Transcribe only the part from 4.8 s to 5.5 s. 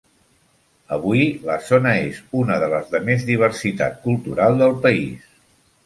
país.